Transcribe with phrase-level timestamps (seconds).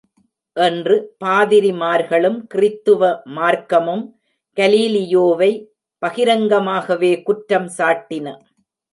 [0.57, 3.11] என்று, பாதிரிமார்களும், கிறித்துவ
[3.35, 4.01] மார்க்கமும்
[4.57, 5.51] கலீலியோவை
[6.01, 8.27] பகிரங்கமாகவே குற்றம் சாட்டின.